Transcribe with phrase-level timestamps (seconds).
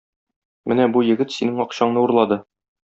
[0.71, 2.45] Менә бу егет синең акчаңны урлады.